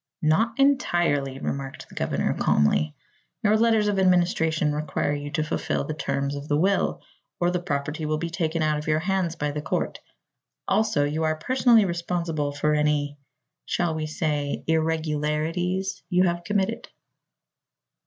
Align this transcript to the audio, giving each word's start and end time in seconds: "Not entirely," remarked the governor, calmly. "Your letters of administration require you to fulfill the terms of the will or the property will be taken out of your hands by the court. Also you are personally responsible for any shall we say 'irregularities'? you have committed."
"Not 0.23 0.57
entirely," 0.59 1.37
remarked 1.37 1.87
the 1.87 1.93
governor, 1.93 2.33
calmly. 2.33 2.95
"Your 3.43 3.55
letters 3.55 3.87
of 3.87 3.99
administration 3.99 4.73
require 4.73 5.13
you 5.13 5.29
to 5.33 5.43
fulfill 5.43 5.83
the 5.83 5.93
terms 5.93 6.33
of 6.35 6.47
the 6.47 6.57
will 6.57 7.03
or 7.39 7.51
the 7.51 7.61
property 7.61 8.07
will 8.07 8.17
be 8.17 8.31
taken 8.31 8.63
out 8.63 8.79
of 8.79 8.87
your 8.87 8.97
hands 8.97 9.35
by 9.35 9.51
the 9.51 9.61
court. 9.61 9.99
Also 10.67 11.03
you 11.03 11.21
are 11.23 11.35
personally 11.37 11.85
responsible 11.85 12.51
for 12.51 12.73
any 12.73 13.19
shall 13.67 13.93
we 13.93 14.07
say 14.07 14.63
'irregularities'? 14.65 16.01
you 16.09 16.23
have 16.23 16.45
committed." 16.45 16.87